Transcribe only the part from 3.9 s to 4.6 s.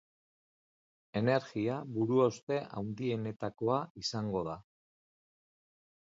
izango da.